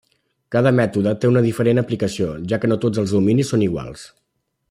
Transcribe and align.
Cada 0.53 0.69
mètode 0.77 1.13
té 1.25 1.29
una 1.33 1.43
diferent 1.47 1.81
aplicació, 1.83 2.31
ja 2.53 2.59
que 2.63 2.73
no 2.73 2.79
tots 2.87 3.03
els 3.05 3.15
dominis 3.19 3.53
són 3.55 3.67
iguals. 3.69 4.09